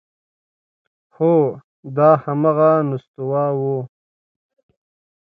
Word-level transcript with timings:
هو 1.15 1.33
دا 1.95 2.09
همغه 2.23 2.71
نستوه 2.89 3.43
و… 3.57 3.59